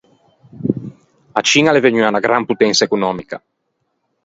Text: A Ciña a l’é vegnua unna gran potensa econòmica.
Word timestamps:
A 1.39 1.41
Ciña 1.49 1.69
a 1.71 1.73
l’é 1.73 1.81
vegnua 1.85 2.09
unna 2.11 2.25
gran 2.27 2.43
potensa 2.49 2.87
econòmica. 2.89 3.37